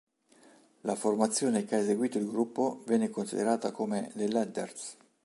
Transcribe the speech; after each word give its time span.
La 0.81 0.95
formazione 0.95 1.63
che 1.63 1.75
ha 1.75 1.77
eseguito 1.77 2.17
il 2.17 2.25
gruppo 2.27 2.81
venne 2.87 3.11
considerata 3.11 3.71
come 3.71 4.11
"The 4.15 4.31
Ladders". 4.31 4.97